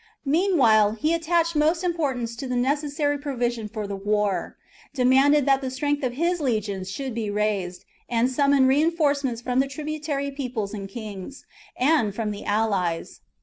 Meanwhile, 0.25 0.93
he 0.93 1.13
attached 1.13 1.55
most 1.55 1.83
importance 1.83 2.35
to 2.37 2.47
the 2.47 2.55
necessary 2.55 3.19
provision 3.19 3.67
for 3.69 3.85
the 3.85 3.95
war, 3.95 4.57
demanded 4.95 5.45
that 5.45 5.61
the 5.61 5.69
strength 5.69 6.03
of 6.03 6.13
his 6.13 6.39
legions 6.41 6.89
should 6.89 7.13
be 7.13 7.29
raised, 7.29 7.85
and 8.09 8.27
summoned 8.27 8.67
reinforcements 8.67 9.41
from 9.41 9.59
the 9.59 9.67
tributary 9.67 10.31
peoples 10.31 10.73
and 10.73 10.89
kings, 10.89 11.45
and 11.77 12.15
from 12.15 12.31
the 12.31 12.45
allies. 12.45 13.21